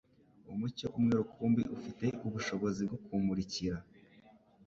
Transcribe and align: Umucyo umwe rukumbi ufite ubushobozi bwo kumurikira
Umucyo 0.51 0.87
umwe 0.97 1.13
rukumbi 1.19 1.61
ufite 1.75 2.05
ubushobozi 2.27 2.81
bwo 2.87 2.97
kumurikira 3.05 3.77